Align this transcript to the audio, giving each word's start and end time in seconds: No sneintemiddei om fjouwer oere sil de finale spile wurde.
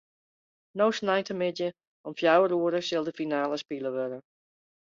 No 0.79 0.87
sneintemiddei 0.99 1.71
om 2.07 2.13
fjouwer 2.21 2.51
oere 2.57 2.81
sil 2.87 3.05
de 3.07 3.17
finale 3.19 3.55
spile 3.65 3.89
wurde. 3.95 4.19